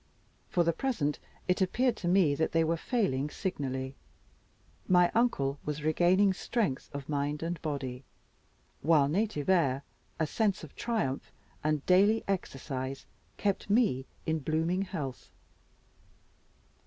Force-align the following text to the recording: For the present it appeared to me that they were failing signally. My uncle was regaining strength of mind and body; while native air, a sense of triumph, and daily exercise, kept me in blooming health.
For 0.49 0.63
the 0.63 0.73
present 0.73 1.19
it 1.47 1.61
appeared 1.61 1.95
to 1.97 2.07
me 2.07 2.33
that 2.33 2.53
they 2.53 2.63
were 2.63 2.75
failing 2.75 3.29
signally. 3.29 3.93
My 4.87 5.11
uncle 5.13 5.59
was 5.63 5.83
regaining 5.83 6.33
strength 6.33 6.89
of 6.91 7.07
mind 7.07 7.43
and 7.43 7.61
body; 7.61 8.03
while 8.81 9.07
native 9.07 9.47
air, 9.47 9.83
a 10.19 10.25
sense 10.25 10.63
of 10.63 10.75
triumph, 10.75 11.31
and 11.63 11.85
daily 11.85 12.23
exercise, 12.27 13.05
kept 13.37 13.69
me 13.69 14.07
in 14.25 14.39
blooming 14.39 14.81
health. 14.81 15.29